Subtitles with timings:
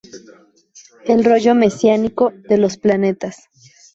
[1.05, 3.49] El rollo mesiánico de Los Planetas".